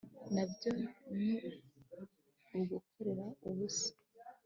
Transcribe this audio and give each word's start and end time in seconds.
na 0.33 0.43
byo 0.51 0.71
ni 1.17 1.33
ukugokera 2.01 3.25
ubusa 3.49 3.91